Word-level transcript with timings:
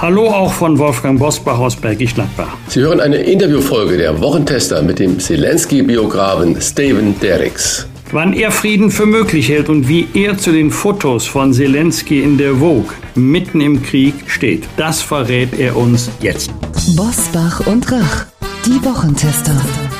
Hallo 0.00 0.28
auch 0.28 0.50
von 0.50 0.78
Wolfgang 0.78 1.18
Bosbach 1.18 1.58
aus 1.58 1.76
Bergisch 1.76 2.14
Gladbach. 2.14 2.56
Sie 2.68 2.80
hören 2.80 3.00
eine 3.00 3.18
Interviewfolge 3.18 3.98
der 3.98 4.18
Wochentester 4.18 4.80
mit 4.80 4.98
dem 4.98 5.20
Zelensky-Biografen 5.20 6.58
Steven 6.58 7.20
Derricks. 7.20 7.86
Wann 8.10 8.32
er 8.32 8.50
Frieden 8.50 8.90
für 8.90 9.04
möglich 9.04 9.50
hält 9.50 9.68
und 9.68 9.88
wie 9.88 10.08
er 10.14 10.38
zu 10.38 10.52
den 10.52 10.70
Fotos 10.70 11.26
von 11.26 11.52
Zelensky 11.52 12.22
in 12.22 12.38
der 12.38 12.54
Vogue 12.54 12.94
mitten 13.14 13.60
im 13.60 13.82
Krieg 13.82 14.14
steht, 14.26 14.64
das 14.78 15.02
verrät 15.02 15.58
er 15.58 15.76
uns 15.76 16.08
jetzt. 16.22 16.50
Bosbach 16.96 17.66
und 17.66 17.92
Rach, 17.92 18.24
die 18.64 18.82
Wochentester. 18.82 19.52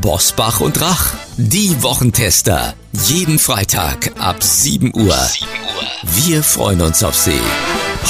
Bosbach 0.00 0.60
und 0.60 0.80
Rach, 0.80 1.14
die 1.36 1.82
Wochentester. 1.82 2.74
Jeden 3.06 3.38
Freitag 3.38 4.12
ab 4.18 4.42
7 4.42 4.92
Uhr. 4.94 5.16
Wir 6.02 6.42
freuen 6.42 6.80
uns 6.80 7.04
auf 7.04 7.14
Sie. 7.14 7.40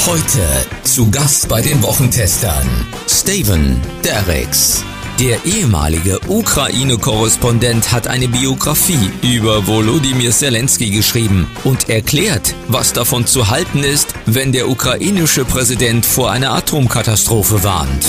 Heute 0.05 0.65
zu 0.83 1.11
Gast 1.11 1.49
bei 1.49 1.61
den 1.61 1.83
Wochentestern 1.83 2.67
Steven 3.07 3.79
Derricks. 4.03 4.83
Der 5.19 5.45
ehemalige 5.45 6.19
Ukraine-Korrespondent 6.27 7.91
hat 7.91 8.07
eine 8.07 8.27
Biografie 8.27 9.11
über 9.21 9.67
Volodymyr 9.67 10.31
Zelensky 10.31 10.89
geschrieben 10.89 11.47
und 11.63 11.89
erklärt, 11.89 12.55
was 12.67 12.93
davon 12.93 13.27
zu 13.27 13.49
halten 13.49 13.83
ist, 13.83 14.15
wenn 14.25 14.51
der 14.51 14.69
ukrainische 14.69 15.45
Präsident 15.45 16.05
vor 16.05 16.31
einer 16.31 16.53
Atomkatastrophe 16.53 17.63
warnt. 17.63 18.05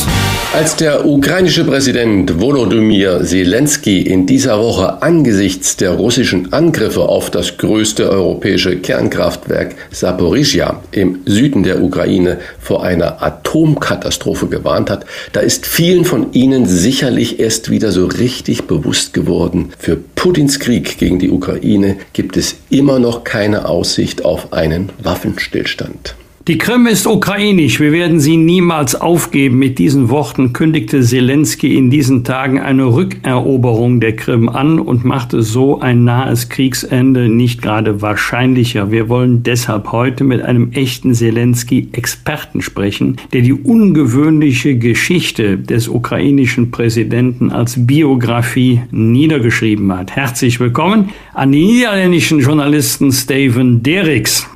Als 0.55 0.77
der 0.77 1.05
ukrainische 1.05 1.65
Präsident 1.65 2.41
Volodymyr 2.41 3.25
Zelensky 3.25 4.03
in 4.03 4.25
dieser 4.25 4.61
Woche 4.61 5.03
angesichts 5.03 5.77
der 5.77 5.91
russischen 5.91 6.53
Angriffe 6.53 7.01
auf 7.03 7.29
das 7.29 7.57
größte 7.57 8.09
europäische 8.09 8.77
Kernkraftwerk 8.77 9.75
Saporizhia 9.91 10.81
im 10.93 11.23
Süden 11.27 11.65
der 11.65 11.83
Ukraine 11.83 12.39
vor 12.61 12.85
einer 12.85 13.21
Atomkatastrophe 13.21 14.47
gewarnt 14.47 14.91
hat, 14.91 15.07
da 15.33 15.41
ist 15.41 15.67
vielen 15.67 16.05
von 16.05 16.33
Ihnen 16.35 16.67
sicherlich 16.67 17.41
erst 17.41 17.69
wieder 17.69 17.91
so 17.91 18.07
richtig 18.07 18.69
bewusst 18.69 19.13
geworden, 19.13 19.73
für 19.77 19.97
Putins 19.97 20.61
Krieg 20.61 20.99
gegen 20.99 21.19
die 21.19 21.33
Ukraine 21.33 21.97
gibt 22.13 22.37
es 22.37 22.55
immer 22.71 23.01
noch 23.01 23.25
keine 23.25 23.67
Aussicht 23.67 24.25
auf 24.25 24.53
einen 24.53 24.91
Waffenstillstand. 25.03 26.15
Die 26.47 26.59
Krim 26.59 26.87
ist 26.87 27.07
ukrainisch, 27.07 27.81
wir 27.81 27.91
werden 27.91 28.21
sie 28.21 28.37
niemals 28.37 28.95
aufgeben. 28.95 29.59
Mit 29.59 29.79
diesen 29.79 30.11
Worten 30.11 30.53
kündigte 30.53 31.01
Zelensky 31.01 31.75
in 31.75 31.89
diesen 31.89 32.23
Tagen 32.23 32.61
eine 32.61 32.85
Rückeroberung 32.85 33.99
der 33.99 34.15
Krim 34.15 34.51
an 34.51 34.79
und 34.79 35.07
machte 35.07 35.41
so 35.41 35.81
ein 35.81 36.05
nahes 36.05 36.51
Kriegsende 36.51 37.31
nicht 37.31 37.63
gerade 37.63 38.03
wahrscheinlicher. 38.03 38.91
Wir 38.91 39.09
wollen 39.09 39.43
deshalb 39.43 39.91
heute 39.91 40.23
mit 40.23 40.43
einem 40.43 40.73
echten 40.73 41.15
Zelensky-Experten 41.15 42.61
sprechen, 42.61 43.17
der 43.33 43.41
die 43.41 43.55
ungewöhnliche 43.55 44.77
Geschichte 44.77 45.57
des 45.57 45.89
ukrainischen 45.89 46.71
Präsidenten 46.71 47.53
als 47.53 47.87
Biografie 47.87 48.83
niedergeschrieben 48.91 49.91
hat. 49.97 50.15
Herzlich 50.15 50.61
willkommen 50.61 51.09
an 51.33 51.53
die 51.53 51.65
niederländischen 51.65 52.41
Journalisten 52.41 53.13
Steven 53.13 53.83
Derricks. 53.83 54.47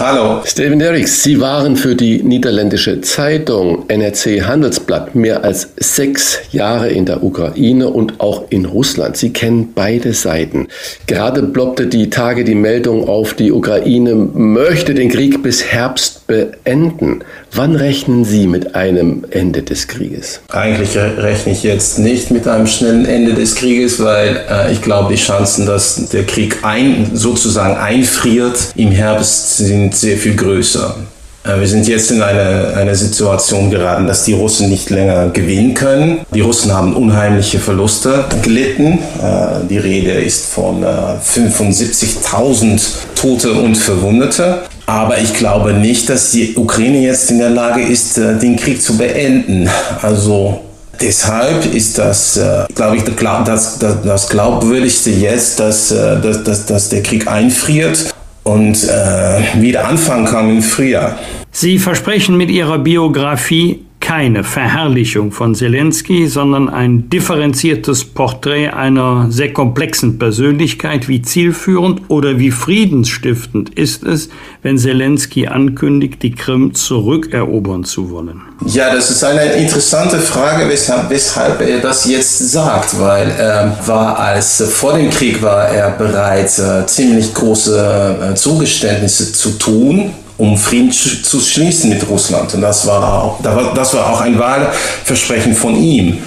Hallo. 0.00 0.40
Steven 0.46 0.78
Derricks, 0.78 1.22
Sie 1.22 1.42
waren 1.42 1.76
für 1.76 1.94
die 1.94 2.22
niederländische 2.22 3.02
Zeitung 3.02 3.84
NRC 3.88 4.46
Handelsblatt 4.46 5.14
mehr 5.14 5.44
als 5.44 5.74
sechs 5.76 6.38
Jahre 6.52 6.88
in 6.88 7.04
der 7.04 7.22
Ukraine 7.22 7.90
und 7.90 8.18
auch 8.18 8.44
in 8.48 8.64
Russland. 8.64 9.18
Sie 9.18 9.30
kennen 9.30 9.72
beide 9.74 10.14
Seiten. 10.14 10.68
Gerade 11.06 11.42
ploppte 11.42 11.86
die 11.86 12.08
Tage 12.08 12.44
die 12.44 12.54
Meldung 12.54 13.06
auf, 13.06 13.34
die 13.34 13.52
Ukraine 13.52 14.14
möchte 14.14 14.94
den 14.94 15.10
Krieg 15.10 15.42
bis 15.42 15.64
Herbst 15.64 16.26
beenden. 16.26 17.22
Wann 17.52 17.74
rechnen 17.74 18.24
Sie 18.24 18.46
mit 18.46 18.76
einem 18.76 19.24
Ende 19.30 19.62
des 19.62 19.88
Krieges? 19.88 20.40
Eigentlich 20.50 20.96
rechne 20.96 21.52
ich 21.52 21.64
jetzt 21.64 21.98
nicht 21.98 22.30
mit 22.30 22.46
einem 22.46 22.68
schnellen 22.68 23.04
Ende 23.04 23.34
des 23.34 23.56
Krieges, 23.56 24.02
weil 24.02 24.40
äh, 24.48 24.72
ich 24.72 24.82
glaube, 24.82 25.12
die 25.12 25.20
Chancen, 25.20 25.66
dass 25.66 26.08
der 26.10 26.24
Krieg 26.24 26.58
ein, 26.62 27.10
sozusagen 27.12 27.76
einfriert 27.76 28.56
im 28.76 28.92
Herbst 28.92 29.58
sind 29.58 29.94
sehr 29.94 30.16
viel 30.16 30.36
größer. 30.36 30.96
Äh, 31.44 31.60
wir 31.60 31.66
sind 31.66 31.88
jetzt 31.88 32.10
in 32.10 32.22
eine, 32.22 32.74
eine 32.76 32.94
Situation 32.94 33.70
geraten, 33.70 34.06
dass 34.06 34.24
die 34.24 34.32
Russen 34.32 34.68
nicht 34.68 34.90
länger 34.90 35.30
gewinnen 35.30 35.74
können. 35.74 36.20
Die 36.34 36.40
Russen 36.40 36.72
haben 36.72 36.94
unheimliche 36.94 37.58
Verluste 37.58 38.24
gelitten. 38.42 38.98
Äh, 39.22 39.66
die 39.68 39.78
Rede 39.78 40.12
ist 40.12 40.46
von 40.46 40.84
75.000 40.84 42.74
äh, 42.74 42.78
Tote 43.14 43.52
und 43.52 43.76
Verwundete. 43.76 44.62
Aber 44.86 45.18
ich 45.18 45.34
glaube 45.34 45.72
nicht, 45.72 46.08
dass 46.08 46.32
die 46.32 46.56
Ukraine 46.56 47.00
jetzt 47.00 47.30
in 47.30 47.38
der 47.38 47.50
Lage 47.50 47.80
ist, 47.80 48.16
den 48.16 48.56
Krieg 48.56 48.82
zu 48.82 48.96
beenden. 48.96 49.70
Also 50.02 50.62
deshalb 51.00 51.72
ist 51.72 51.96
das, 51.96 52.40
glaube 52.74 52.96
ich, 52.96 53.04
das, 53.04 53.78
das, 53.78 54.02
das 54.02 54.28
Glaubwürdigste 54.28 55.10
jetzt, 55.10 55.60
dass, 55.60 55.90
dass, 55.90 56.42
dass, 56.42 56.66
dass 56.66 56.88
der 56.88 57.04
Krieg 57.04 57.28
einfriert 57.28 58.12
und 58.52 58.84
äh, 58.84 59.60
wieder 59.60 59.86
anfangen 59.86 60.26
kann 60.26 60.50
im 60.50 60.62
Frühjahr. 60.62 61.18
Sie 61.52 61.78
versprechen 61.78 62.36
mit 62.36 62.50
Ihrer 62.50 62.78
Biografie 62.78 63.84
keine 64.10 64.42
Verherrlichung 64.42 65.30
von 65.30 65.54
Zelensky, 65.54 66.26
sondern 66.26 66.68
ein 66.68 67.08
differenziertes 67.10 68.04
Porträt 68.04 68.70
einer 68.70 69.28
sehr 69.30 69.52
komplexen 69.52 70.18
Persönlichkeit. 70.18 71.06
Wie 71.06 71.22
zielführend 71.22 72.02
oder 72.08 72.40
wie 72.40 72.50
friedensstiftend 72.50 73.70
ist 73.78 74.02
es, 74.02 74.28
wenn 74.62 74.78
Zelensky 74.78 75.46
ankündigt, 75.46 76.24
die 76.24 76.32
Krim 76.32 76.74
zurückerobern 76.74 77.84
zu 77.84 78.10
wollen? 78.10 78.42
Ja, 78.66 78.92
das 78.92 79.12
ist 79.12 79.22
eine 79.22 79.44
interessante 79.52 80.18
Frage, 80.18 80.68
weshalb, 80.68 81.08
weshalb 81.08 81.60
er 81.60 81.78
das 81.78 82.04
jetzt 82.06 82.50
sagt, 82.50 82.98
weil 82.98 83.30
er 83.30 83.78
war 83.86 84.18
als 84.18 84.60
vor 84.72 84.94
dem 84.94 85.08
Krieg 85.10 85.40
war 85.40 85.68
er 85.68 85.92
bereit, 85.92 86.50
äh, 86.58 86.84
ziemlich 86.84 87.32
große 87.32 88.32
äh, 88.32 88.34
Zugeständnisse 88.34 89.32
zu 89.32 89.50
tun 89.50 90.10
um 90.40 90.56
Frieden 90.56 90.90
zu 90.90 91.38
schließen 91.38 91.90
mit 91.90 92.08
Russland. 92.08 92.54
Und 92.54 92.62
das 92.62 92.86
war 92.86 93.22
auch, 93.22 93.42
das 93.74 93.94
war 93.94 94.10
auch 94.10 94.20
ein 94.22 94.38
Wahlversprechen 94.38 95.54
von 95.54 95.76
ihm, 95.76 96.18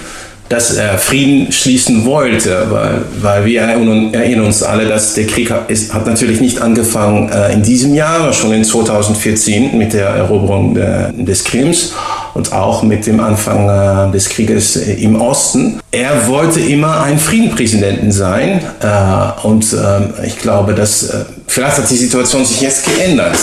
dass 0.48 0.76
er 0.76 0.98
Frieden 0.98 1.50
schließen 1.50 2.04
wollte, 2.04 2.66
weil, 2.70 3.02
weil 3.20 3.44
wir 3.44 3.62
erinnern 3.62 4.44
uns 4.44 4.62
alle, 4.62 4.86
dass 4.86 5.14
der 5.14 5.26
Krieg 5.26 5.52
ist, 5.68 5.92
hat 5.92 6.06
natürlich 6.06 6.40
nicht 6.40 6.60
angefangen 6.60 7.28
äh, 7.30 7.52
in 7.52 7.62
diesem 7.62 7.94
Jahr, 7.94 8.32
schon 8.32 8.52
in 8.52 8.62
2014 8.62 9.76
mit 9.76 9.94
der 9.94 10.08
Eroberung 10.08 10.74
des 10.74 11.44
Krims 11.44 11.92
und 12.34 12.52
auch 12.52 12.82
mit 12.82 13.06
dem 13.06 13.20
Anfang 13.20 13.68
äh, 13.68 14.12
des 14.12 14.28
Krieges 14.28 14.76
äh, 14.76 14.92
im 14.94 15.20
Osten. 15.20 15.80
Er 15.90 16.28
wollte 16.28 16.60
immer 16.60 17.02
ein 17.02 17.18
Friedenpräsidenten 17.18 18.12
sein 18.12 18.60
äh, 18.80 19.46
und 19.46 19.72
ähm, 19.72 20.12
ich 20.24 20.38
glaube, 20.38 20.74
dass 20.74 21.10
vielleicht 21.46 21.78
hat 21.78 21.90
die 21.90 21.96
Situation 21.96 22.44
sich 22.44 22.60
jetzt 22.60 22.84
geändert. 22.84 23.36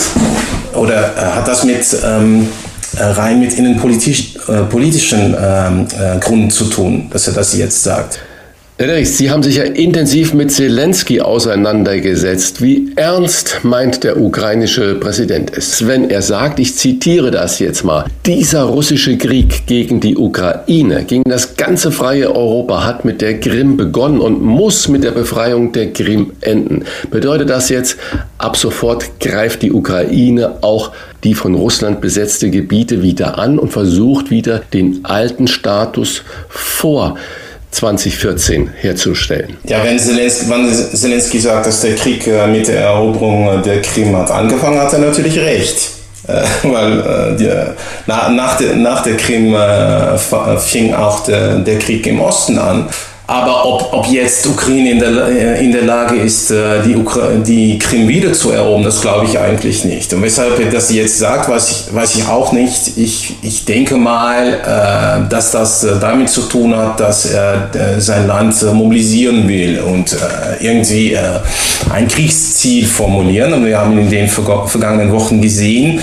Oder 0.74 1.14
hat 1.16 1.48
das 1.48 1.64
mit 1.64 1.84
ähm, 2.04 2.48
rein 2.98 3.40
mit 3.40 3.54
innenpolitischen 3.54 5.34
ähm, 5.38 5.86
äh, 5.98 6.18
Gründen 6.18 6.50
zu 6.50 6.64
tun, 6.64 7.08
dass 7.10 7.26
er 7.28 7.34
das 7.34 7.56
jetzt 7.56 7.82
sagt? 7.82 8.20
Herr 8.82 9.04
Sie 9.06 9.30
haben 9.30 9.44
sich 9.44 9.58
ja 9.58 9.62
intensiv 9.62 10.34
mit 10.34 10.50
Zelensky 10.50 11.20
auseinandergesetzt. 11.20 12.60
Wie 12.60 12.90
ernst 12.96 13.60
meint 13.62 14.02
der 14.02 14.20
ukrainische 14.20 14.96
Präsident 14.96 15.56
es, 15.56 15.86
wenn 15.86 16.10
er 16.10 16.20
sagt, 16.20 16.58
ich 16.58 16.74
zitiere 16.74 17.30
das 17.30 17.60
jetzt 17.60 17.84
mal, 17.84 18.06
dieser 18.26 18.64
russische 18.64 19.16
Krieg 19.18 19.66
gegen 19.66 20.00
die 20.00 20.16
Ukraine, 20.16 21.04
gegen 21.04 21.30
das 21.30 21.56
ganze 21.56 21.92
freie 21.92 22.34
Europa 22.34 22.84
hat 22.84 23.04
mit 23.04 23.20
der 23.20 23.38
Krim 23.38 23.76
begonnen 23.76 24.20
und 24.20 24.42
muss 24.42 24.88
mit 24.88 25.04
der 25.04 25.12
Befreiung 25.12 25.70
der 25.70 25.92
Krim 25.92 26.32
enden. 26.40 26.84
Bedeutet 27.08 27.50
das 27.50 27.68
jetzt, 27.68 27.98
ab 28.38 28.56
sofort 28.56 29.20
greift 29.20 29.62
die 29.62 29.70
Ukraine 29.70 30.56
auch 30.62 30.90
die 31.22 31.34
von 31.34 31.54
Russland 31.54 32.00
besetzte 32.00 32.50
Gebiete 32.50 33.00
wieder 33.00 33.38
an 33.38 33.60
und 33.60 33.70
versucht 33.70 34.32
wieder 34.32 34.60
den 34.72 35.04
alten 35.04 35.46
Status 35.46 36.22
vor 36.48 37.16
2014 37.72 38.70
herzustellen. 38.76 39.56
Ja, 39.64 39.82
wenn 39.82 39.98
Zelensky, 39.98 40.48
wenn 40.48 40.72
Zelensky 40.72 41.40
sagt, 41.40 41.66
dass 41.66 41.80
der 41.80 41.96
Krieg 41.96 42.26
äh, 42.26 42.46
mit 42.46 42.68
der 42.68 42.82
Eroberung 42.82 43.62
der 43.62 43.82
Krim 43.82 44.14
hat 44.16 44.30
angefangen, 44.30 44.78
hat 44.78 44.92
er 44.92 45.00
natürlich 45.00 45.38
recht. 45.38 45.90
Äh, 46.28 46.42
weil 46.62 47.36
äh, 47.40 47.74
nach, 48.06 49.02
der, 49.02 49.16
Krim 49.16 49.54
äh, 49.54 50.18
fing 50.58 50.94
auch 50.94 51.24
der 51.24 51.78
Krieg 51.78 52.06
im 52.06 52.20
Osten 52.20 52.58
an. 52.58 52.88
Aber 53.32 53.64
ob, 53.64 53.94
ob 53.94 54.06
jetzt 54.08 54.46
Ukraine 54.46 54.90
in 54.90 54.98
der, 54.98 55.28
äh, 55.28 55.64
in 55.64 55.72
der 55.72 55.84
Lage 55.84 56.16
ist, 56.16 56.50
äh, 56.50 56.82
die, 56.82 57.02
die 57.46 57.78
Krim 57.78 58.06
wieder 58.06 58.34
zu 58.34 58.50
erobern, 58.50 58.82
das 58.82 59.00
glaube 59.00 59.24
ich 59.24 59.38
eigentlich 59.38 59.86
nicht. 59.86 60.12
Und 60.12 60.20
weshalb 60.20 60.60
er 60.60 60.70
das 60.70 60.92
jetzt 60.92 61.18
sagt, 61.18 61.48
weiß 61.48 61.70
ich, 61.70 61.94
weiß 61.94 62.16
ich 62.16 62.28
auch 62.28 62.52
nicht. 62.52 62.98
Ich, 62.98 63.36
ich 63.40 63.64
denke 63.64 63.96
mal, 63.96 64.52
äh, 64.52 65.30
dass 65.30 65.50
das 65.50 65.86
damit 65.98 66.28
zu 66.28 66.42
tun 66.42 66.76
hat, 66.76 67.00
dass 67.00 67.24
er 67.24 67.70
sein 67.98 68.26
Land 68.26 68.54
mobilisieren 68.74 69.48
will 69.48 69.80
und 69.80 70.14
irgendwie 70.60 71.16
ein 71.90 72.08
Kriegsziel 72.08 72.86
formulieren. 72.86 73.54
Und 73.54 73.64
wir 73.64 73.78
haben 73.78 73.96
in 73.98 74.10
den 74.10 74.28
vergangenen 74.28 75.10
Wochen 75.10 75.40
gesehen, 75.40 76.00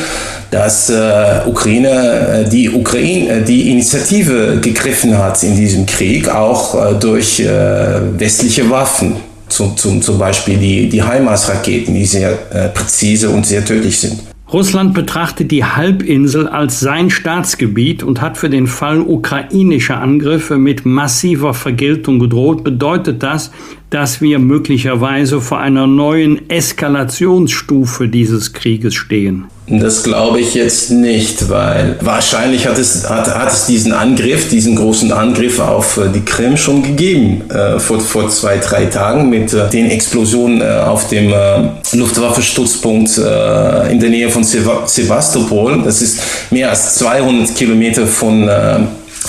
dass 0.52 0.90
äh, 0.90 1.42
Ukraine, 1.46 2.46
äh, 2.46 2.50
die 2.50 2.70
Ukraine, 2.70 3.30
äh, 3.30 3.44
die 3.44 3.72
Initiative 3.72 4.60
gegriffen 4.62 5.18
hat 5.18 5.42
in 5.44 5.56
diesem 5.56 5.86
Krieg, 5.86 6.28
auch 6.28 6.76
äh, 6.76 6.96
durch 7.00 7.40
äh, 7.40 8.20
westliche 8.20 8.70
Waffen. 8.70 9.18
Zum, 9.48 9.76
zum, 9.76 10.00
zum 10.00 10.20
Beispiel 10.20 10.58
die, 10.58 10.88
die 10.88 11.04
HIMARS-Raketen, 11.04 11.94
die 11.94 12.06
sehr 12.06 12.38
äh, 12.52 12.70
präzise 12.70 13.30
und 13.32 13.48
sehr 13.48 13.66
tödlich 13.66 14.00
sind. 14.00 14.20
Russland 14.52 14.96
betrachtet 14.96 15.52
die 15.52 15.64
Halbinsel 15.64 16.48
als 16.48 16.80
sein 16.80 17.12
Staatsgebiet 17.12 18.02
und 18.02 18.20
hat 18.20 18.36
für 18.36 18.50
den 18.50 18.66
Fall 18.66 19.00
ukrainischer 19.00 20.00
Angriffe 20.00 20.58
mit 20.58 20.88
massiver 20.88 21.54
Vergeltung 21.54 22.18
gedroht. 22.18 22.64
Bedeutet 22.64 23.22
das, 23.22 23.52
dass 23.90 24.22
wir 24.22 24.40
möglicherweise 24.40 25.42
vor 25.42 25.60
einer 25.60 25.88
neuen 25.88 26.50
Eskalationsstufe 26.50 28.08
dieses 28.08 28.54
Krieges 28.54 28.96
stehen? 28.96 29.46
Das 29.68 30.04
glaube 30.04 30.40
ich 30.40 30.56
jetzt 30.56 30.90
nicht, 30.90 31.48
weil 31.50 31.96
wahrscheinlich 32.02 32.68
hat 32.68 32.80
es, 32.80 33.08
hat, 33.08 33.28
hat 33.28 33.52
es 33.52 33.68
diesen 33.68 33.92
Angriff, 33.92 34.50
diesen 34.50 34.76
großen 34.76 35.12
Angriff 35.12 35.60
auf 35.60 35.98
äh, 35.98 36.10
die 36.14 36.22
Krim 36.22 36.58
schon 36.58 36.82
gegeben, 36.82 37.44
äh, 37.52 37.80
vor, 37.80 38.00
vor 38.00 38.30
zwei, 38.30 38.58
drei 38.58 38.86
Tagen 38.86 39.30
mit 39.30 39.54
äh, 39.54 39.70
den 39.70 39.92
Explosionen 39.92 40.62
äh, 40.62 40.66
auf 40.66 41.08
dem 41.10 41.32
äh, 41.32 41.70
Luftwaffenstützpunkt 41.96 43.20
äh, 43.20 43.92
in 43.92 44.00
der 44.00 44.10
Nähe 44.10 44.30
von 44.30 44.44
Sevastopol. 44.44 45.84
Das 45.84 46.02
ist 46.02 46.20
mehr 46.50 46.72
als 46.72 46.96
200 46.96 47.56
Kilometer 47.56 48.08
von 48.08 48.50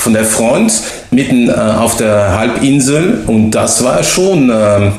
von 0.00 0.14
der 0.14 0.25
Front 0.25 0.73
mitten 1.11 1.50
äh, 1.50 1.52
auf 1.52 1.97
der 1.97 2.38
Halbinsel 2.38 3.23
und 3.26 3.50
das 3.50 3.85
war 3.85 4.02
schon, 4.02 4.49
äh, 4.49 4.87
äh 4.87 4.91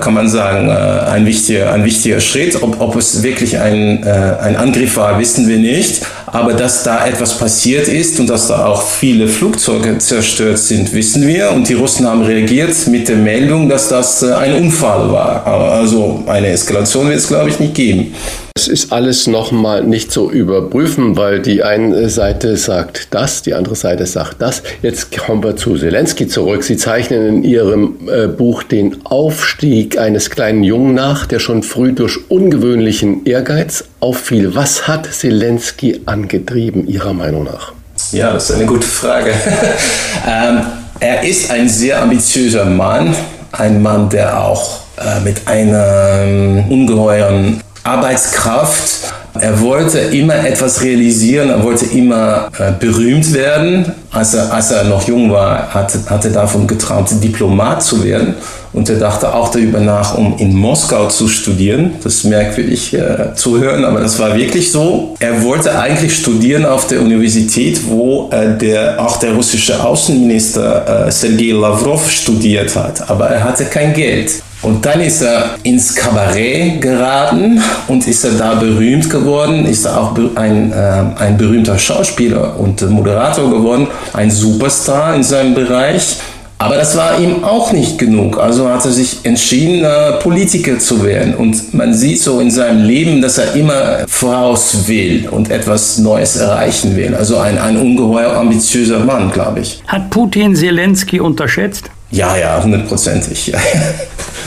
kann 0.00 0.12
man 0.12 0.28
sagen, 0.28 0.68
äh, 0.68 1.10
ein, 1.10 1.24
wichtiger, 1.24 1.72
ein 1.72 1.84
wichtiger 1.84 2.20
Schritt. 2.20 2.62
Ob, 2.62 2.78
ob 2.80 2.96
es 2.96 3.22
wirklich 3.22 3.58
ein, 3.58 4.02
äh, 4.02 4.36
ein 4.42 4.56
Angriff 4.56 4.96
war, 4.96 5.18
wissen 5.18 5.48
wir 5.48 5.58
nicht. 5.58 6.02
Aber 6.32 6.54
dass 6.54 6.84
da 6.84 7.06
etwas 7.06 7.36
passiert 7.36 7.88
ist 7.88 8.20
und 8.20 8.28
dass 8.28 8.48
da 8.48 8.66
auch 8.66 8.82
viele 8.82 9.26
Flugzeuge 9.26 9.98
zerstört 9.98 10.58
sind, 10.58 10.92
wissen 10.92 11.26
wir. 11.26 11.50
Und 11.50 11.68
die 11.68 11.74
Russen 11.74 12.06
haben 12.06 12.22
reagiert 12.22 12.74
mit 12.86 13.08
der 13.08 13.16
Meldung, 13.16 13.68
dass 13.68 13.88
das 13.88 14.22
äh, 14.22 14.32
ein 14.32 14.54
Unfall 14.54 15.10
war. 15.10 15.46
Also 15.46 16.22
eine 16.26 16.48
Eskalation 16.48 17.08
wird 17.08 17.18
es, 17.18 17.28
glaube 17.28 17.50
ich, 17.50 17.58
nicht 17.58 17.74
geben. 17.74 18.14
Es 18.56 18.68
ist 18.68 18.92
alles 18.92 19.26
nochmal 19.26 19.84
nicht 19.84 20.12
zu 20.12 20.30
überprüfen, 20.30 21.16
weil 21.16 21.40
die 21.40 21.62
eine 21.62 22.08
Seite 22.10 22.56
sagt 22.56 23.08
das, 23.10 23.42
die 23.42 23.54
andere 23.54 23.74
Seite 23.74 24.06
sagt 24.06 24.42
das. 24.42 24.62
Jetzt 24.82 25.16
kommen 25.16 25.42
wir 25.42 25.56
zu 25.56 25.78
Zelensky 25.78 26.28
zurück. 26.28 26.62
Sie 26.62 26.76
zeichnen 26.76 27.26
in 27.26 27.44
Ihrem 27.44 27.96
äh, 28.08 28.26
Buch 28.26 28.62
den 28.62 28.98
Aufstieg 29.04 29.98
eines 29.98 30.30
kleinen 30.30 30.62
Jungen 30.62 30.94
nach, 30.94 31.26
der 31.26 31.38
schon 31.38 31.62
früh 31.62 31.92
durch 31.92 32.18
ungewöhnlichen 32.28 33.24
Ehrgeiz 33.24 33.84
auffiel. 34.00 34.54
Was 34.54 34.88
hat 34.88 35.12
Zelensky 35.12 36.00
angetrieben, 36.06 36.86
Ihrer 36.86 37.12
Meinung 37.12 37.44
nach? 37.44 37.72
Ja, 38.12 38.32
das 38.32 38.50
ist 38.50 38.56
eine 38.56 38.66
gute 38.66 38.86
Frage. 38.86 39.30
ähm, 40.26 40.62
er 40.98 41.22
ist 41.22 41.50
ein 41.50 41.68
sehr 41.68 42.02
ambitiöser 42.02 42.64
Mann, 42.64 43.14
ein 43.52 43.80
Mann, 43.82 44.08
der 44.08 44.42
auch 44.42 44.80
äh, 44.98 45.20
mit 45.20 45.46
einem 45.46 46.68
ungeheuren 46.68 47.62
Arbeitskraft. 47.82 49.12
Er 49.40 49.60
wollte 49.60 49.98
immer 49.98 50.44
etwas 50.44 50.82
realisieren, 50.82 51.50
er 51.50 51.62
wollte 51.62 51.86
immer 51.86 52.48
äh, 52.58 52.72
berühmt 52.78 53.32
werden. 53.32 53.92
Als 54.10 54.34
er, 54.34 54.52
als 54.52 54.72
er 54.72 54.84
noch 54.84 55.06
jung 55.06 55.30
war, 55.30 55.72
hat, 55.72 55.96
hat 56.08 56.24
er 56.24 56.32
davon 56.32 56.66
geträumt, 56.66 57.10
Diplomat 57.22 57.82
zu 57.82 58.02
werden. 58.02 58.34
Und 58.72 58.88
er 58.88 58.98
dachte 58.98 59.32
auch 59.34 59.50
darüber 59.50 59.80
nach, 59.80 60.16
um 60.16 60.36
in 60.38 60.54
Moskau 60.54 61.08
zu 61.08 61.26
studieren. 61.28 61.92
Das 62.02 62.16
ist 62.16 62.24
merkwürdig 62.24 62.94
äh, 62.94 63.34
zu 63.34 63.58
hören, 63.58 63.84
aber 63.84 64.00
das 64.00 64.18
war 64.18 64.36
wirklich 64.36 64.70
so. 64.70 65.16
Er 65.18 65.42
wollte 65.42 65.76
eigentlich 65.76 66.16
studieren 66.16 66.64
auf 66.64 66.86
der 66.86 67.00
Universität, 67.00 67.80
wo 67.88 68.30
äh, 68.30 68.56
der, 68.58 69.00
auch 69.00 69.16
der 69.18 69.32
russische 69.32 69.82
Außenminister 69.82 71.06
äh, 71.06 71.10
Sergei 71.10 71.52
Lavrov 71.52 72.10
studiert 72.10 72.76
hat. 72.76 73.10
Aber 73.10 73.28
er 73.28 73.42
hatte 73.42 73.64
kein 73.64 73.92
Geld. 73.92 74.42
Und 74.62 74.84
dann 74.84 75.00
ist 75.00 75.22
er 75.22 75.56
ins 75.62 75.94
Kabarett 75.94 76.82
geraten 76.82 77.62
und 77.88 78.06
ist 78.06 78.24
er 78.24 78.32
da 78.32 78.54
berühmt 78.54 79.08
geworden, 79.08 79.64
ist 79.64 79.86
er 79.86 79.98
auch 79.98 80.14
ein, 80.34 80.70
äh, 80.72 81.02
ein 81.18 81.38
berühmter 81.38 81.78
Schauspieler 81.78 82.58
und 82.58 82.88
Moderator 82.90 83.50
geworden, 83.50 83.88
ein 84.12 84.30
Superstar 84.30 85.14
in 85.14 85.22
seinem 85.22 85.54
Bereich. 85.54 86.16
Aber 86.58 86.76
das 86.76 86.94
war 86.94 87.18
ihm 87.18 87.42
auch 87.42 87.72
nicht 87.72 87.96
genug. 87.96 88.38
Also 88.38 88.68
hat 88.68 88.84
er 88.84 88.90
sich 88.90 89.20
entschieden, 89.22 89.82
äh, 89.82 90.18
Politiker 90.20 90.78
zu 90.78 91.02
werden. 91.02 91.34
Und 91.34 91.72
man 91.72 91.94
sieht 91.94 92.20
so 92.20 92.38
in 92.38 92.50
seinem 92.50 92.84
Leben, 92.84 93.22
dass 93.22 93.38
er 93.38 93.54
immer 93.54 94.00
voraus 94.06 94.86
will 94.86 95.26
und 95.30 95.50
etwas 95.50 95.96
Neues 95.96 96.36
erreichen 96.36 96.94
will. 96.96 97.14
Also 97.14 97.38
ein, 97.38 97.56
ein 97.56 97.78
ungeheuer 97.78 98.36
ambitiöser 98.36 98.98
Mann, 98.98 99.32
glaube 99.32 99.60
ich. 99.60 99.82
Hat 99.86 100.10
Putin 100.10 100.54
Zelensky 100.54 101.18
unterschätzt? 101.18 101.90
Ja, 102.10 102.36
ja, 102.36 102.62
hundertprozentig. 102.62 103.46
Ja. 103.52 103.58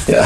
Ja, 0.07 0.23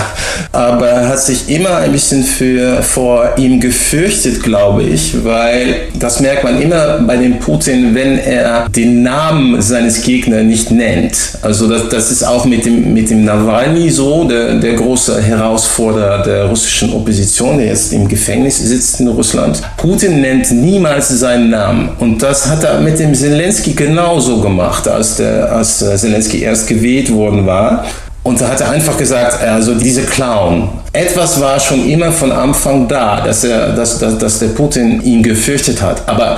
aber 0.52 0.88
er 0.88 1.08
hat 1.10 1.22
sich 1.22 1.50
immer 1.50 1.78
ein 1.78 1.92
bisschen 1.92 2.24
für, 2.24 2.82
vor 2.82 3.38
ihm 3.38 3.60
gefürchtet, 3.60 4.42
glaube 4.42 4.84
ich, 4.84 5.24
weil 5.24 5.82
das 6.00 6.20
merkt 6.20 6.44
man 6.44 6.62
immer 6.62 7.00
bei 7.00 7.18
dem 7.18 7.40
Putin, 7.40 7.94
wenn 7.94 8.18
er 8.18 8.68
den 8.70 9.04
Namen 9.04 9.62
seines 9.62 10.02
Gegners 10.02 10.44
nicht 10.44 10.72
nennt. 10.72 11.18
Also 11.42 11.68
das, 11.68 11.90
das 11.90 12.12
ist 12.12 12.24
auch 12.24 12.46
mit 12.46 12.66
dem, 12.66 12.94
mit 12.94 13.10
dem 13.10 13.24
Nawalny 13.24 13.90
so, 13.90 14.24
der, 14.24 14.56
der 14.56 14.74
große 14.74 15.22
Herausforderer 15.22 16.24
der 16.24 16.46
russischen 16.46 16.94
Opposition, 16.94 17.58
der 17.58 17.68
jetzt 17.68 17.94
im 17.94 18.08
Gefängnis 18.08 18.58
sitzt 18.58 19.00
in 19.00 19.08
Russland. 19.08 19.62
Putin 19.78 20.22
nennt 20.22 20.52
niemals 20.52 21.10
seinen 21.10 21.52
Namen. 21.52 21.90
Und 22.00 22.22
das 22.24 22.48
hat 22.48 22.64
er 22.64 22.80
mit 22.80 23.00
dem 23.00 23.14
Zelensky 23.14 23.74
genauso 23.74 24.42
gemacht, 24.42 24.88
als, 24.88 25.18
der, 25.18 25.52
als 25.52 25.80
Zelensky 25.80 26.42
erst 26.42 26.68
gewählt 26.68 27.12
worden 27.14 27.46
war. 27.46 27.86
Und 28.28 28.42
da 28.42 28.50
hat 28.50 28.60
er 28.60 28.72
einfach 28.72 28.98
gesagt, 28.98 29.42
also 29.42 29.74
diese 29.76 30.02
Clown. 30.04 30.68
Etwas 30.92 31.40
war 31.40 31.58
schon 31.62 31.88
immer 31.90 32.12
von 32.12 32.30
Anfang 32.34 32.86
da, 32.86 33.22
dass, 33.22 33.46
er, 33.46 33.72
dass, 33.72 34.00
dass, 34.00 34.18
dass 34.18 34.40
der 34.40 34.48
Putin 34.48 35.02
ihn 35.02 35.24
gefürchtet 35.24 35.82
hat. 35.82 36.04
Aber 36.10 36.38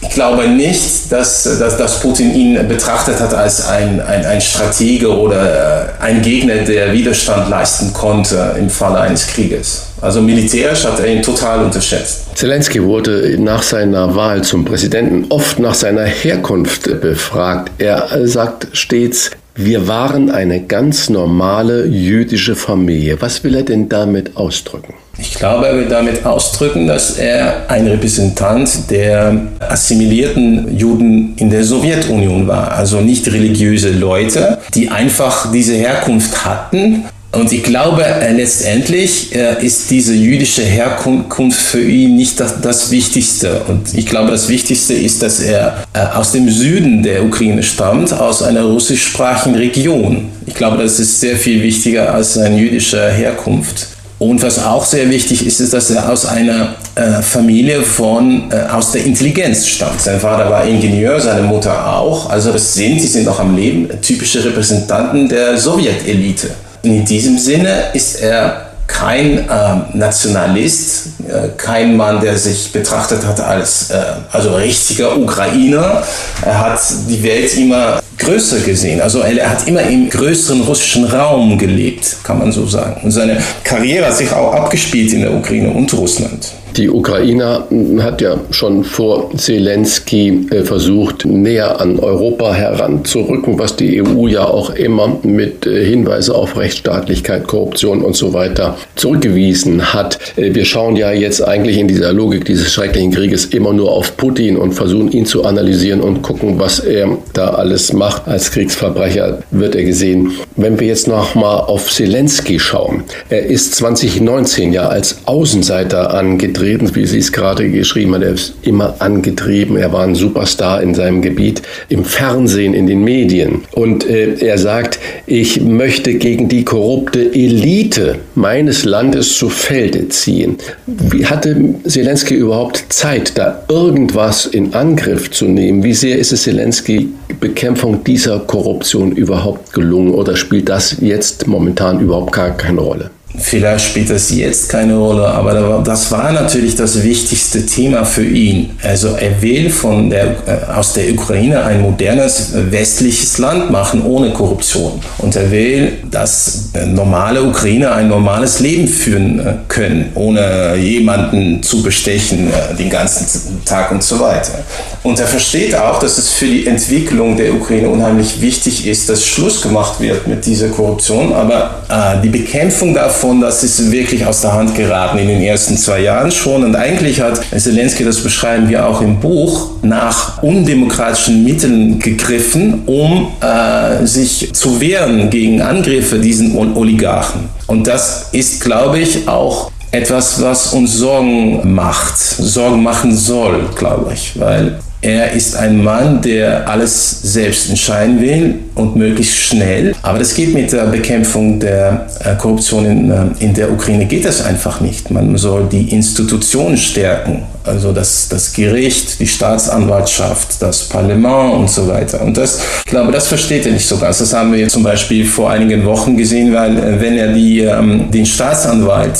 ich 0.00 0.10
glaube 0.10 0.46
nicht, 0.46 1.10
dass, 1.10 1.42
dass, 1.58 1.76
dass 1.76 1.98
Putin 1.98 2.32
ihn 2.36 2.68
betrachtet 2.68 3.18
hat 3.18 3.34
als 3.34 3.66
ein, 3.66 4.00
ein, 4.00 4.24
ein 4.24 4.40
Stratege 4.40 5.08
oder 5.08 5.88
äh, 5.98 6.02
ein 6.04 6.22
Gegner, 6.22 6.54
der 6.54 6.92
Widerstand 6.92 7.50
leisten 7.50 7.92
konnte 7.92 8.54
im 8.56 8.70
Falle 8.70 9.00
eines 9.00 9.26
Krieges. 9.26 9.86
Also 10.00 10.22
militärisch 10.22 10.84
hat 10.84 11.00
er 11.00 11.08
ihn 11.08 11.20
total 11.20 11.64
unterschätzt. 11.64 12.26
Zelensky 12.36 12.80
wurde 12.80 13.36
nach 13.40 13.64
seiner 13.64 14.14
Wahl 14.14 14.42
zum 14.42 14.64
Präsidenten 14.64 15.26
oft 15.30 15.58
nach 15.58 15.74
seiner 15.74 16.04
Herkunft 16.04 17.00
befragt. 17.00 17.72
Er 17.78 18.06
sagt 18.28 18.68
stets, 18.72 19.32
wir 19.54 19.88
waren 19.88 20.30
eine 20.30 20.60
ganz 20.62 21.10
normale 21.10 21.86
jüdische 21.86 22.54
Familie. 22.54 23.20
Was 23.20 23.42
will 23.44 23.54
er 23.54 23.62
denn 23.62 23.88
damit 23.88 24.36
ausdrücken? 24.36 24.94
Ich 25.18 25.34
glaube, 25.34 25.66
er 25.66 25.76
will 25.76 25.88
damit 25.88 26.24
ausdrücken, 26.24 26.86
dass 26.86 27.18
er 27.18 27.68
ein 27.68 27.86
Repräsentant 27.86 28.90
der 28.90 29.48
assimilierten 29.58 30.78
Juden 30.78 31.34
in 31.36 31.50
der 31.50 31.64
Sowjetunion 31.64 32.46
war. 32.46 32.72
Also 32.72 33.00
nicht 33.00 33.30
religiöse 33.30 33.90
Leute, 33.90 34.58
die 34.74 34.88
einfach 34.88 35.52
diese 35.52 35.74
Herkunft 35.74 36.44
hatten 36.44 37.04
und 37.32 37.52
ich 37.52 37.62
glaube, 37.62 38.04
äh, 38.04 38.32
letztendlich 38.32 39.34
äh, 39.34 39.64
ist 39.64 39.88
diese 39.90 40.14
jüdische 40.14 40.62
Herkunft 40.62 41.60
für 41.60 41.82
ihn 41.82 42.16
nicht 42.16 42.40
das, 42.40 42.60
das, 42.60 42.90
Wichtigste. 42.90 43.62
Und 43.68 43.94
ich 43.94 44.06
glaube, 44.06 44.32
das 44.32 44.48
Wichtigste 44.48 44.94
ist, 44.94 45.22
dass 45.22 45.38
er 45.38 45.84
äh, 45.92 46.00
aus 46.00 46.32
dem 46.32 46.50
Süden 46.50 47.04
der 47.04 47.24
Ukraine 47.24 47.62
stammt, 47.62 48.12
aus 48.12 48.42
einer 48.42 48.64
russischsprachigen 48.64 49.54
Region. 49.54 50.28
Ich 50.46 50.54
glaube, 50.54 50.82
das 50.82 50.98
ist 50.98 51.20
sehr 51.20 51.36
viel 51.36 51.62
wichtiger 51.62 52.12
als 52.12 52.34
seine 52.34 52.58
jüdische 52.58 53.08
Herkunft. 53.08 53.86
Und 54.18 54.42
was 54.42 54.62
auch 54.62 54.84
sehr 54.84 55.08
wichtig 55.08 55.46
ist, 55.46 55.60
ist, 55.60 55.72
dass 55.72 55.88
er 55.90 56.10
aus 56.10 56.26
einer 56.26 56.74
äh, 56.96 57.22
Familie 57.22 57.82
von, 57.82 58.50
äh, 58.50 58.68
aus 58.70 58.90
der 58.90 59.06
Intelligenz 59.06 59.68
stammt. 59.68 60.00
Sein 60.00 60.18
Vater 60.18 60.50
war 60.50 60.66
Ingenieur, 60.66 61.20
seine 61.20 61.46
Mutter 61.46 61.94
auch. 61.96 62.28
Also 62.28 62.52
das 62.52 62.74
sind, 62.74 62.96
die 62.96 63.06
sind 63.06 63.24
noch 63.24 63.38
am 63.38 63.54
Leben, 63.56 63.88
typische 64.02 64.44
Repräsentanten 64.44 65.28
der 65.28 65.56
Sowjetelite. 65.56 66.50
In 66.82 67.04
diesem 67.04 67.38
Sinne 67.38 67.90
ist 67.92 68.20
er 68.20 68.70
kein 68.86 69.48
äh, 69.48 69.74
Nationalist, 69.92 71.20
äh, 71.28 71.48
kein 71.56 71.96
Mann, 71.96 72.20
der 72.20 72.36
sich 72.36 72.72
betrachtet 72.72 73.24
hat 73.24 73.40
als 73.40 73.90
äh, 73.90 74.02
also 74.32 74.54
richtiger 74.54 75.16
Ukrainer. 75.16 76.02
Er 76.42 76.60
hat 76.60 76.80
die 77.08 77.22
Welt 77.22 77.56
immer 77.56 77.99
größer 78.20 78.60
gesehen. 78.60 79.00
Also 79.00 79.20
er 79.20 79.50
hat 79.50 79.66
immer 79.66 79.82
im 79.82 80.08
größeren 80.08 80.62
russischen 80.62 81.04
Raum 81.04 81.58
gelebt, 81.58 82.16
kann 82.22 82.38
man 82.38 82.52
so 82.52 82.66
sagen. 82.66 83.00
Und 83.02 83.10
seine 83.10 83.38
Karriere 83.64 84.06
hat 84.06 84.16
sich 84.16 84.32
auch 84.32 84.52
abgespielt 84.52 85.12
in 85.12 85.22
der 85.22 85.34
Ukraine 85.34 85.70
und 85.70 85.92
Russland. 85.94 86.52
Die 86.76 86.88
Ukraine 86.88 87.64
hat 87.98 88.20
ja 88.20 88.38
schon 88.50 88.84
vor 88.84 89.30
Zelensky 89.36 90.46
äh, 90.50 90.62
versucht, 90.62 91.24
näher 91.24 91.80
an 91.80 91.98
Europa 91.98 92.54
heranzurücken, 92.54 93.58
was 93.58 93.74
die 93.74 94.00
EU 94.00 94.28
ja 94.28 94.44
auch 94.44 94.70
immer 94.70 95.18
mit 95.22 95.66
äh, 95.66 95.84
Hinweise 95.84 96.34
auf 96.34 96.56
Rechtsstaatlichkeit, 96.56 97.46
Korruption 97.48 98.02
und 98.02 98.14
so 98.14 98.32
weiter 98.32 98.76
zurückgewiesen 98.94 99.92
hat. 99.92 100.18
Äh, 100.36 100.54
wir 100.54 100.64
schauen 100.64 100.94
ja 100.94 101.10
jetzt 101.10 101.46
eigentlich 101.46 101.76
in 101.76 101.88
dieser 101.88 102.12
Logik 102.12 102.44
dieses 102.44 102.72
schrecklichen 102.72 103.10
Krieges 103.10 103.46
immer 103.46 103.72
nur 103.72 103.90
auf 103.90 104.16
Putin 104.16 104.56
und 104.56 104.72
versuchen 104.72 105.10
ihn 105.10 105.26
zu 105.26 105.44
analysieren 105.44 106.00
und 106.00 106.22
gucken, 106.22 106.60
was 106.60 106.78
er 106.78 107.18
da 107.32 107.48
alles 107.48 107.92
macht. 107.92 108.09
Als 108.26 108.50
Kriegsverbrecher 108.50 109.38
wird 109.50 109.74
er 109.74 109.84
gesehen. 109.84 110.32
Wenn 110.56 110.78
wir 110.78 110.86
jetzt 110.86 111.08
noch 111.08 111.34
mal 111.34 111.60
auf 111.60 111.90
Zelensky 111.90 112.58
schauen, 112.58 113.04
er 113.28 113.46
ist 113.46 113.74
2019 113.76 114.72
ja 114.72 114.88
als 114.88 115.26
Außenseiter 115.26 116.14
angetreten 116.14 116.90
wie 116.94 117.06
Sie 117.06 117.18
es 117.18 117.32
gerade 117.32 117.70
geschrieben 117.70 118.14
haben. 118.14 118.22
Er 118.22 118.32
ist 118.32 118.54
immer 118.62 118.96
angetrieben. 118.98 119.76
Er 119.76 119.92
war 119.92 120.04
ein 120.04 120.14
Superstar 120.14 120.82
in 120.82 120.94
seinem 120.94 121.22
Gebiet, 121.22 121.62
im 121.88 122.04
Fernsehen, 122.04 122.74
in 122.74 122.86
den 122.86 123.02
Medien. 123.02 123.62
Und 123.72 124.08
äh, 124.08 124.34
er 124.34 124.58
sagt, 124.58 124.98
ich 125.26 125.60
möchte 125.60 126.14
gegen 126.14 126.48
die 126.48 126.64
korrupte 126.64 127.32
Elite 127.34 128.16
meines 128.34 128.84
Landes 128.84 129.36
zu 129.36 129.48
Felde 129.48 130.08
ziehen. 130.08 130.56
Wie 130.86 131.26
hatte 131.26 131.56
Zelensky 131.86 132.34
überhaupt 132.34 132.84
Zeit, 132.88 133.36
da 133.36 133.62
irgendwas 133.68 134.46
in 134.46 134.74
Angriff 134.74 135.30
zu 135.30 135.46
nehmen? 135.46 135.82
Wie 135.82 135.94
sehr 135.94 136.18
ist 136.18 136.32
es 136.32 136.42
Zelensky 136.42 137.10
Bekämpfung 137.38 137.99
dieser 138.06 138.40
Korruption 138.40 139.12
überhaupt 139.12 139.72
gelungen 139.72 140.14
oder 140.14 140.36
spielt 140.36 140.68
das 140.68 140.96
jetzt 141.00 141.46
momentan 141.46 142.00
überhaupt 142.00 142.32
gar 142.32 142.50
keine 142.50 142.80
Rolle? 142.80 143.10
Vielleicht 143.38 143.86
spielt 143.86 144.10
das 144.10 144.30
jetzt 144.30 144.68
keine 144.68 144.96
Rolle, 144.96 145.26
aber 145.26 145.82
das 145.84 146.10
war 146.10 146.32
natürlich 146.32 146.74
das 146.74 147.02
wichtigste 147.02 147.64
Thema 147.64 148.04
für 148.04 148.24
ihn. 148.24 148.70
Also 148.82 149.10
er 149.10 149.40
will 149.40 149.70
von 149.70 150.10
der, 150.10 150.34
äh, 150.46 150.72
aus 150.74 150.94
der 150.94 151.12
Ukraine 151.12 151.62
ein 151.62 151.80
modernes 151.80 152.50
westliches 152.70 153.38
Land 153.38 153.70
machen 153.70 154.04
ohne 154.04 154.32
Korruption. 154.32 155.00
Und 155.18 155.36
er 155.36 155.50
will, 155.50 155.92
dass 156.10 156.70
normale 156.86 157.42
Ukrainer 157.42 157.94
ein 157.94 158.08
normales 158.08 158.58
Leben 158.58 158.88
führen 158.88 159.38
äh, 159.38 159.54
können, 159.68 160.10
ohne 160.16 160.74
jemanden 160.76 161.62
zu 161.62 161.82
bestechen 161.82 162.48
äh, 162.48 162.74
den 162.74 162.90
ganzen 162.90 163.64
Tag 163.64 163.92
und 163.92 164.02
so 164.02 164.18
weiter. 164.18 164.58
Und 165.04 165.18
er 165.20 165.26
versteht 165.26 165.74
auch, 165.74 166.00
dass 166.00 166.18
es 166.18 166.30
für 166.30 166.46
die 166.46 166.66
Entwicklung 166.66 167.36
der 167.36 167.54
Ukraine 167.54 167.88
unheimlich 167.88 168.40
wichtig 168.40 168.86
ist, 168.86 169.08
dass 169.08 169.24
Schluss 169.24 169.62
gemacht 169.62 170.00
wird 170.00 170.26
mit 170.26 170.44
dieser 170.44 170.68
Korruption. 170.68 171.32
Aber 171.32 171.76
äh, 171.88 172.20
die 172.22 172.28
Bekämpfung 172.28 172.92
davon 172.92 173.19
davon, 173.20 173.42
das 173.42 173.62
ist 173.62 173.92
wirklich 173.92 174.24
aus 174.24 174.40
der 174.40 174.54
Hand 174.54 174.74
geraten 174.74 175.18
in 175.18 175.28
den 175.28 175.42
ersten 175.42 175.76
zwei 175.76 176.00
Jahren 176.00 176.30
schon. 176.30 176.64
Und 176.64 176.74
eigentlich 176.74 177.20
hat 177.20 177.40
Zelensky, 177.54 178.02
das 178.02 178.22
beschreiben 178.22 178.70
wir 178.70 178.86
auch 178.86 179.02
im 179.02 179.20
Buch, 179.20 179.72
nach 179.82 180.42
undemokratischen 180.42 181.44
Mitteln 181.44 181.98
gegriffen, 181.98 182.82
um 182.86 183.28
äh, 183.42 184.06
sich 184.06 184.54
zu 184.54 184.80
wehren 184.80 185.28
gegen 185.28 185.60
Angriffe 185.60 186.18
diesen 186.18 186.56
Oligarchen. 186.56 187.50
Und 187.66 187.86
das 187.86 188.28
ist, 188.32 188.62
glaube 188.62 188.98
ich, 188.98 189.28
auch 189.28 189.70
etwas, 189.90 190.40
was 190.40 190.72
uns 190.72 190.94
Sorgen 190.94 191.74
macht, 191.74 192.18
Sorgen 192.18 192.82
machen 192.82 193.14
soll, 193.14 193.68
glaube 193.76 194.14
ich, 194.14 194.40
weil 194.40 194.78
er 195.02 195.32
ist 195.32 195.56
ein 195.56 195.82
Mann, 195.82 196.20
der 196.20 196.68
alles 196.68 197.22
selbst 197.22 197.70
entscheiden 197.70 198.20
will 198.20 198.58
und 198.74 198.96
möglichst 198.96 199.34
schnell. 199.34 199.94
Aber 200.02 200.18
das 200.18 200.34
geht 200.34 200.52
mit 200.52 200.72
der 200.72 200.86
Bekämpfung 200.86 201.58
der 201.58 202.06
äh, 202.22 202.34
Korruption 202.36 202.84
in, 202.84 203.10
äh, 203.10 203.24
in 203.38 203.54
der 203.54 203.72
Ukraine 203.72 204.04
geht 204.06 204.26
das 204.26 204.44
einfach 204.44 204.80
nicht. 204.80 205.10
Man 205.10 205.36
soll 205.38 205.66
die 205.70 205.88
Institutionen 205.94 206.76
stärken, 206.76 207.44
also 207.64 207.92
das, 207.92 208.28
das 208.28 208.52
Gericht, 208.52 209.20
die 209.20 209.26
Staatsanwaltschaft, 209.26 210.60
das 210.60 210.84
Parlament 210.84 211.54
und 211.54 211.70
so 211.70 211.88
weiter. 211.88 212.20
Und 212.20 212.36
das, 212.36 212.60
ich 212.84 212.90
glaube, 212.90 213.10
das 213.10 213.26
versteht 213.28 213.64
er 213.64 213.72
nicht 213.72 213.88
so 213.88 213.96
ganz. 213.96 214.18
Das 214.18 214.34
haben 214.34 214.52
wir 214.52 214.68
zum 214.68 214.82
Beispiel 214.82 215.24
vor 215.24 215.50
einigen 215.50 215.84
Wochen 215.86 216.16
gesehen, 216.16 216.52
weil 216.52 216.76
äh, 216.76 217.00
wenn 217.00 217.16
er 217.16 217.32
die, 217.32 217.60
ähm, 217.60 218.10
den 218.10 218.26
Staatsanwalt 218.26 219.18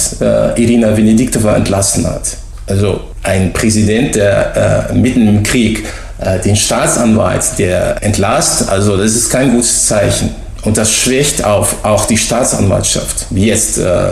Irina 0.57 0.97
Venediktova 0.97 1.57
entlassen 1.57 2.07
hat, 2.07 2.37
also 2.67 3.01
ein 3.23 3.53
Präsident, 3.53 4.15
der 4.15 4.89
äh, 4.91 4.95
mitten 4.95 5.27
im 5.27 5.43
Krieg 5.43 5.85
äh, 6.21 6.39
den 6.41 6.57
Staatsanwalt, 6.57 7.59
der 7.59 8.03
entlasst, 8.03 8.69
also 8.69 8.97
das 8.97 9.15
ist 9.15 9.31
kein 9.31 9.53
gutes 9.53 9.87
Zeichen. 9.87 10.31
Und 10.63 10.77
das 10.77 10.93
schwächt 10.93 11.43
auf, 11.43 11.77
auch 11.85 12.05
die 12.05 12.19
Staatsanwaltschaft, 12.19 13.27
wie 13.31 13.47
jetzt 13.47 13.79
äh, 13.79 14.11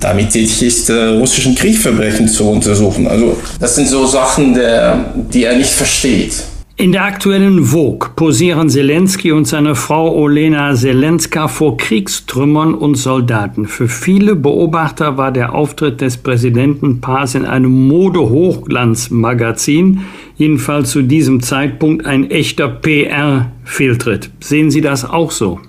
damit 0.00 0.30
tätig 0.30 0.62
ist, 0.62 0.88
äh, 0.88 0.94
russischen 0.94 1.54
Kriegsverbrechen 1.54 2.26
zu 2.26 2.48
untersuchen. 2.48 3.06
Also 3.06 3.36
das 3.58 3.74
sind 3.74 3.86
so 3.86 4.06
Sachen, 4.06 4.54
der, 4.54 5.12
die 5.14 5.44
er 5.44 5.56
nicht 5.56 5.70
versteht. 5.70 6.32
In 6.80 6.92
der 6.92 7.04
aktuellen 7.04 7.62
Vogue 7.62 8.08
posieren 8.16 8.70
Zelensky 8.70 9.32
und 9.32 9.44
seine 9.44 9.74
Frau 9.74 10.16
Olena 10.16 10.74
Zelenska 10.74 11.46
vor 11.46 11.76
Kriegstrümmern 11.76 12.72
und 12.72 12.94
Soldaten. 12.94 13.66
Für 13.66 13.86
viele 13.86 14.34
Beobachter 14.34 15.18
war 15.18 15.30
der 15.30 15.54
Auftritt 15.54 16.00
des 16.00 16.16
Präsidentenpaars 16.16 17.34
in 17.34 17.44
einem 17.44 17.86
Mode-Hochglanzmagazin 17.86 20.06
jedenfalls 20.38 20.88
zu 20.88 21.02
diesem 21.02 21.42
Zeitpunkt 21.42 22.06
ein 22.06 22.30
echter 22.30 22.68
PR-Fehltritt. 22.68 24.30
Sehen 24.40 24.70
Sie 24.70 24.80
das 24.80 25.04
auch 25.04 25.32
so? 25.32 25.60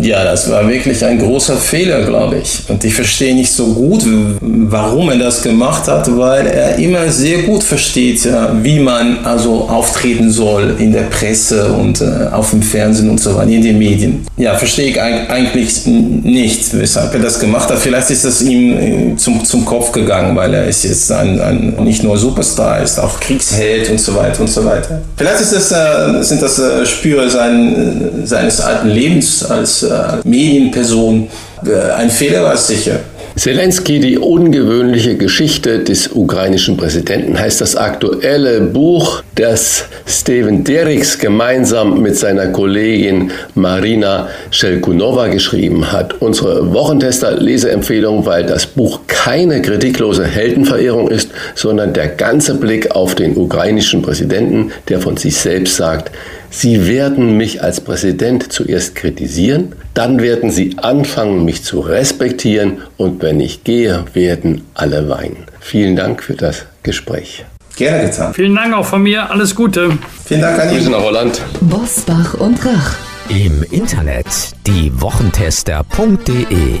Ja, 0.00 0.24
das 0.24 0.48
war 0.50 0.68
wirklich 0.68 1.04
ein 1.04 1.18
großer 1.18 1.56
Fehler, 1.56 2.02
glaube 2.02 2.38
ich. 2.38 2.60
Und 2.68 2.84
ich 2.84 2.94
verstehe 2.94 3.34
nicht 3.34 3.52
so 3.52 3.66
gut, 3.66 4.04
warum 4.40 5.10
er 5.10 5.18
das 5.18 5.42
gemacht 5.42 5.88
hat, 5.88 6.16
weil 6.16 6.46
er 6.46 6.76
immer 6.76 7.10
sehr 7.10 7.42
gut 7.42 7.64
versteht, 7.64 8.28
wie 8.62 8.78
man 8.78 9.24
also 9.24 9.68
auftreten 9.68 10.30
soll 10.30 10.76
in 10.78 10.92
der 10.92 11.02
Presse 11.02 11.72
und 11.72 12.00
äh, 12.00 12.28
auf 12.32 12.50
dem 12.50 12.62
Fernsehen 12.62 13.10
und 13.10 13.20
so 13.20 13.34
weiter, 13.34 13.50
in 13.50 13.62
den 13.62 13.78
Medien. 13.78 14.26
Ja, 14.36 14.54
verstehe 14.56 14.90
ich 14.90 15.00
eigentlich 15.00 15.86
nicht, 15.86 16.78
weshalb 16.78 17.14
er 17.14 17.20
das 17.20 17.40
gemacht 17.40 17.68
hat. 17.68 17.78
Vielleicht 17.78 18.10
ist 18.10 18.24
das 18.24 18.40
ihm 18.42 19.12
äh, 19.12 19.16
zum, 19.16 19.44
zum 19.44 19.64
Kopf 19.64 19.90
gegangen, 19.90 20.36
weil 20.36 20.54
er 20.54 20.66
ist 20.66 20.84
jetzt 20.84 21.10
ein, 21.10 21.40
ein 21.40 21.74
nicht 21.82 22.04
nur 22.04 22.16
Superstar, 22.16 22.82
ist 22.82 22.98
auch 23.00 23.18
Kriegsheld 23.18 23.90
und 23.90 24.00
so 24.00 24.14
weiter 24.14 24.40
und 24.40 24.48
so 24.48 24.64
weiter. 24.64 25.02
Vielleicht 25.16 25.40
ist 25.40 25.52
das, 25.52 25.72
äh, 25.72 26.22
sind 26.22 26.40
das 26.40 26.60
Spüre 26.84 27.28
sein, 27.28 28.22
seines 28.24 28.60
alten 28.60 28.88
Lebens 28.88 29.44
als 29.44 29.87
äh, 29.88 30.28
Medienperson. 30.28 31.28
Äh, 31.66 31.92
ein 31.92 32.10
Fehler 32.10 32.44
war 32.44 32.56
sicher. 32.56 33.00
Zelensky, 33.38 34.00
die 34.00 34.18
ungewöhnliche 34.18 35.16
Geschichte 35.16 35.78
des 35.78 36.08
ukrainischen 36.08 36.76
Präsidenten, 36.76 37.38
heißt 37.38 37.60
das 37.60 37.76
aktuelle 37.76 38.60
Buch, 38.60 39.22
das 39.36 39.84
Steven 40.08 40.64
Derricks 40.64 41.16
gemeinsam 41.20 42.02
mit 42.02 42.16
seiner 42.16 42.48
Kollegin 42.48 43.30
Marina 43.54 44.28
Shelkunova 44.50 45.28
geschrieben 45.28 45.92
hat. 45.92 46.20
Unsere 46.20 46.72
Wochentester-Leseempfehlung, 46.72 48.26
weil 48.26 48.44
das 48.44 48.66
Buch 48.66 49.02
keine 49.06 49.62
kritiklose 49.62 50.24
Heldenverehrung 50.24 51.08
ist, 51.08 51.30
sondern 51.54 51.92
der 51.92 52.08
ganze 52.08 52.56
Blick 52.56 52.90
auf 52.90 53.14
den 53.14 53.36
ukrainischen 53.36 54.02
Präsidenten, 54.02 54.72
der 54.88 55.00
von 55.00 55.16
sich 55.16 55.36
selbst 55.36 55.76
sagt, 55.76 56.10
Sie 56.50 56.86
werden 56.86 57.36
mich 57.36 57.62
als 57.62 57.80
Präsident 57.80 58.52
zuerst 58.52 58.94
kritisieren, 58.94 59.72
dann 59.94 60.20
werden 60.20 60.50
Sie 60.50 60.76
anfangen, 60.78 61.44
mich 61.44 61.64
zu 61.64 61.80
respektieren 61.80 62.78
und 62.96 63.22
wenn 63.22 63.40
ich 63.40 63.64
gehe, 63.64 64.04
werden 64.14 64.62
alle 64.74 65.08
weinen. 65.08 65.44
Vielen 65.60 65.96
Dank 65.96 66.22
für 66.22 66.34
das 66.34 66.66
Gespräch. 66.82 67.44
Gerne 67.76 68.08
getan. 68.08 68.34
Vielen 68.34 68.56
Dank 68.56 68.74
auch 68.74 68.86
von 68.86 69.02
mir. 69.02 69.30
Alles 69.30 69.54
Gute. 69.54 69.98
Vielen 70.24 70.40
Dank 70.40 70.58
an 70.58 70.68
Grüße 70.68 70.90
nach 70.90 71.02
Holland. 71.02 71.40
Bosbach 71.60 72.34
und 72.34 72.64
Rach. 72.64 72.96
Im 73.28 73.62
Internet 73.70 74.26
diewochentester.de 74.66 76.80